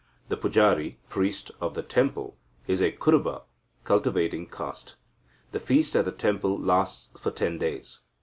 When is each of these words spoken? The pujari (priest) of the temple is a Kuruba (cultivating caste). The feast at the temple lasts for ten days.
The 0.29 0.35
pujari 0.35 0.95
(priest) 1.09 1.51
of 1.61 1.75
the 1.75 1.83
temple 1.83 2.35
is 2.65 2.81
a 2.81 2.91
Kuruba 2.91 3.43
(cultivating 3.83 4.47
caste). 4.47 4.95
The 5.51 5.59
feast 5.59 5.95
at 5.95 6.05
the 6.05 6.11
temple 6.11 6.59
lasts 6.59 7.11
for 7.19 7.29
ten 7.29 7.59
days. 7.59 7.99